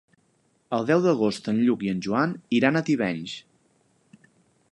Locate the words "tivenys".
2.89-3.35